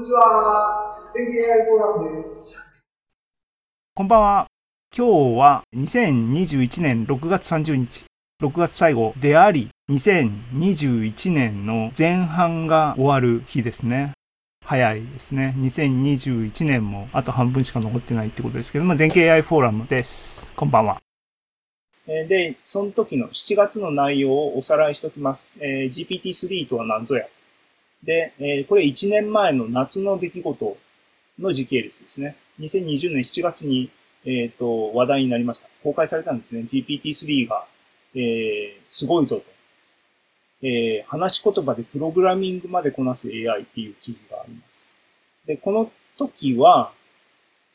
[0.00, 0.96] にちは。
[1.12, 2.64] 天気 AI フォーラムです。
[3.94, 4.46] こんばんは。
[4.96, 8.04] 今日は2021年6月30日、
[8.42, 14.12] 6月最後であり、2021年の前半が終わる日ですね。
[14.64, 15.54] 早いですね。
[15.58, 20.50] 2021年もあと半分しか残ってないってことですけども、全景 AI フォーラムです。
[20.56, 21.02] こんばんは。
[22.06, 25.54] で、その時の7月の内容をおさらいしておきます。
[25.60, 27.26] えー、GPT-3 とは何ぞや？
[28.02, 30.76] で、えー、これ1年前の夏の出来事
[31.38, 32.36] の時系列ですね。
[32.60, 33.90] 2020年7月に、
[34.24, 35.68] えっ、ー、と、話題になりました。
[35.82, 36.62] 公開されたんですね。
[36.62, 37.66] GPT-3 が、
[38.14, 39.44] えー、すごいぞと。
[40.62, 44.86] えー、話し言葉でプログラミングまでこなす AI っていう記事があります。
[45.46, 46.92] で、この時は、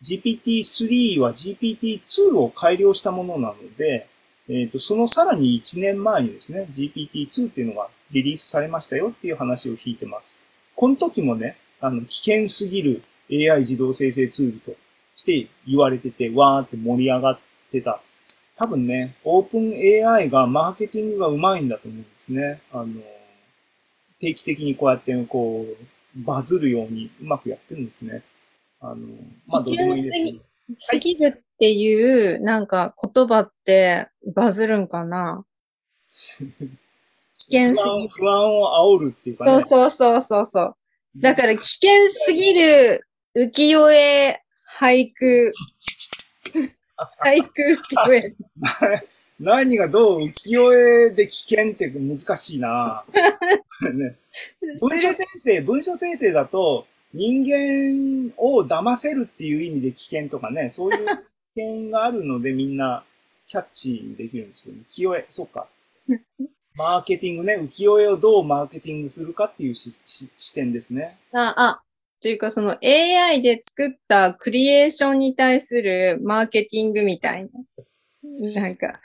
[0.03, 4.07] GPT-3 は GPT-2 を改良したものなので、
[4.48, 10.39] えっ、ー、と、そのさらに1年前にですね、GPT-2 っていうのがリリースされましたよっていう話を聞いてます。
[10.73, 14.71] この時もね、あの、危険すぎる AI 自動生成ツールと
[15.15, 17.99] して言われてて、わーって盛り上がってた。
[18.55, 19.73] 多分ね、オープン
[20.09, 22.62] AI がマーケティングがうまいんだと思うんですね。
[22.71, 23.01] あの、
[24.21, 25.75] 定期的にこうやってこう、
[26.15, 28.23] バズるようにうまくやってるんですね。
[28.79, 28.95] あの、
[29.45, 30.40] まあ、どうでもいいですけど。
[30.77, 35.43] すぎるっていう、なんか言葉ってバズるんかな？
[37.49, 38.09] 危険すぎる。
[38.09, 39.65] 不安を煽るっていうかね。
[39.69, 40.75] そうそうそうそう。
[41.17, 44.41] だから危険すぎる浮世絵
[44.79, 45.53] 俳句。
[47.23, 48.31] 俳句浮世絵。
[49.39, 50.73] 何がどう浮世
[51.07, 53.03] 絵で危険って難しいな、
[53.93, 54.15] ね、
[54.79, 61.05] 文書生成、文書生成だと人間を騙せるっていう意味で危険とかね、そういう
[61.55, 63.03] 危険があるのでみんな
[63.45, 65.67] キャッチできるんですけど、浮世絵、そっか。
[66.75, 71.18] マーケティングね、浮世絵をどうマーケティングするかっていう視点ですね。
[71.31, 71.81] あ、あ、
[72.22, 77.50] というかその AI で作ったクリエーションに対するマーケティングみたいな。
[78.62, 79.00] なんか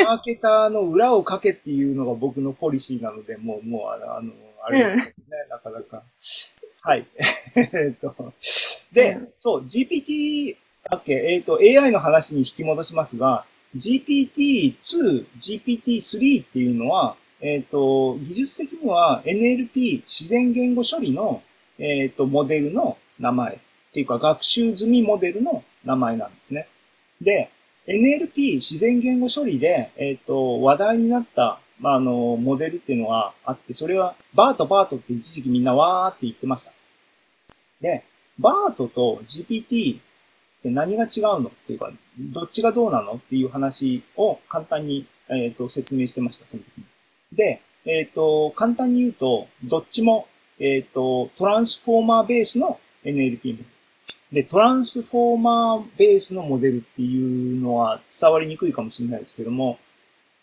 [0.00, 4.32] マーケターの裏をかけっていうのが僕のポリシーなので、もう、もう、あの、
[4.64, 6.02] あれですね、うん、なかなか。
[6.80, 7.06] はい。
[7.56, 8.32] えっと、
[8.92, 10.56] で、うん、そう、GPT、
[10.90, 13.44] だっけ、えっ、ー、と、AI の話に引き戻しますが、
[13.76, 21.42] GPT-2、GPT-3 っていうのは、えっ、ー、と、技術的には NLP、自然言語処理の、
[21.78, 23.58] えっ、ー、と、モデルの名前っ
[23.92, 26.66] ていうか、学習済みモデルの名前なんですね。
[27.20, 27.50] で、
[27.86, 36.72] NLP、自然言語処理で、えっ、ー、と、話題になった、まあ、あの、モデルっていうのがあって、それは、バート、バートって一時期みんなわーって言ってました。
[37.80, 38.04] で、
[38.38, 39.98] バートと GPT
[40.58, 46.84] って何が違うのっていうか、どっちがどうなのっていう話を簡単に、えっ、ー、と説明してました、その時に。
[47.32, 50.28] で、えっ、ー、と、簡単に言うと、どっちも、
[50.58, 53.64] えっ、ー、と、トランスフォーマーベースの NLP モデル。
[54.32, 59.78] で、トランスフォーマーベースのモデルっていうのは伝わりにくいかもしれないですけども、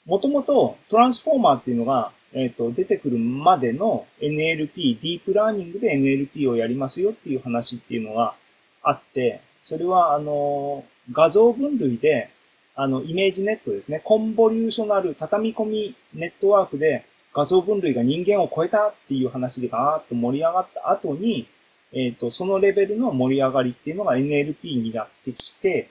[0.05, 8.33] もともとトランスフォーマーっていうのが、えっ、と、出てくるまでの NLP、ディープラーニングで NLP をやりますよっていう話っていうのが
[8.81, 12.29] あって、それは、あの、画像分類で、
[12.75, 14.01] あの、 ImageNet ですね。
[14.03, 21.47] convolutional 畳み込みネットワークで画像分類が人間を超えたっていう話でガーッと盛り上がった後に、
[21.93, 25.89] えっ、ー、と、そのレベルの盛り上がりっていうのが NLP になってきて、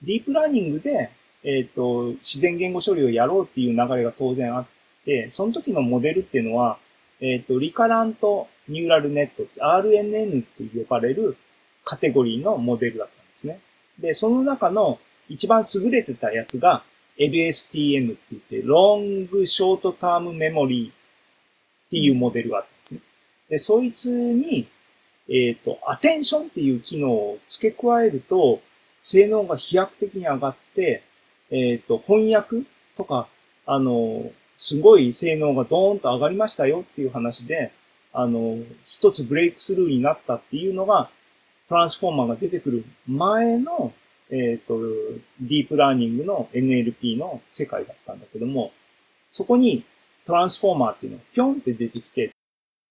[0.00, 1.10] ディープラーニングで、
[1.42, 4.66] えっ、ー、と、自然言語処理をやろうっていう流れが当然あっ
[5.04, 6.78] て、その時のモデルっていうのは、
[7.20, 11.36] えっ、ー、と、 recurrent neural net、RNN と呼ばれる
[11.88, 13.60] カテゴリーのモデルだったんですね。
[13.98, 16.82] で、その中の一番優れてたやつが
[17.18, 20.92] LSTM って言って、ロングショートタームメモリーっ
[21.88, 23.00] ていうモデルがあったんですね。
[23.48, 24.68] で、そいつに、
[25.30, 28.60] えっ、ー、と、アテンションっていう機能を付け加えると、
[29.00, 31.02] 性能が飛躍的に上がって、
[31.50, 32.66] えっ、ー、と、翻訳
[32.98, 33.28] とか、
[33.64, 37.72] あの、すごい性能がドーンと上がりましたよっていう話で、
[38.12, 41.08] あの、一つブレイクスルーになったっていうのが、
[41.68, 43.92] トランスフォーマーが出てくる前の、
[44.30, 44.78] えっ、ー、と、
[45.40, 48.72] ディープラーニングの NLP の世界だったんだけども、
[49.30, 49.84] そこに
[50.24, 52.34] トランスフォーマーっていうのがピョンって出てきて、